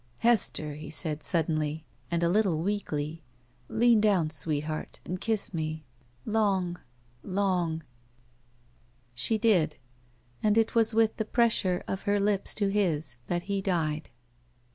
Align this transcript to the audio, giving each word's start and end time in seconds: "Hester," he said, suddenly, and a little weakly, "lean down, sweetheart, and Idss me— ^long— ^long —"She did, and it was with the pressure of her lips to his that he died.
"Hester," 0.21 0.73
he 0.73 0.89
said, 0.89 1.21
suddenly, 1.21 1.85
and 2.09 2.23
a 2.23 2.27
little 2.27 2.63
weakly, 2.63 3.21
"lean 3.69 4.01
down, 4.01 4.31
sweetheart, 4.31 4.99
and 5.05 5.19
Idss 5.21 5.53
me— 5.53 5.83
^long— 6.27 6.77
^long 7.23 7.83
—"She 9.13 9.37
did, 9.37 9.75
and 10.41 10.57
it 10.57 10.73
was 10.73 10.95
with 10.95 11.17
the 11.17 11.23
pressure 11.25 11.83
of 11.87 12.01
her 12.09 12.19
lips 12.19 12.55
to 12.55 12.69
his 12.71 13.17
that 13.27 13.43
he 13.43 13.61
died. 13.61 14.09